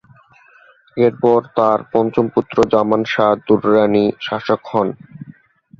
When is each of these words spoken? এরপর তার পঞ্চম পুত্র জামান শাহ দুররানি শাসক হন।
এরপর 0.97 1.39
তার 1.57 1.79
পঞ্চম 1.93 2.25
পুত্র 2.35 2.57
জামান 2.73 3.01
শাহ 3.13 3.31
দুররানি 3.45 4.05
শাসক 4.25 4.61
হন। 4.71 4.87